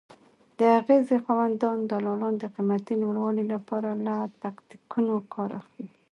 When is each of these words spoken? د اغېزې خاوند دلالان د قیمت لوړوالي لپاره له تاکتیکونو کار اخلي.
د 0.57 0.59
اغېزې 0.79 1.17
خاوند 1.23 1.55
دلالان 1.91 2.33
د 2.37 2.43
قیمت 2.55 2.83
لوړوالي 3.01 3.45
لپاره 3.53 3.89
له 4.05 4.15
تاکتیکونو 4.43 5.15
کار 5.33 5.49
اخلي. 5.61 5.87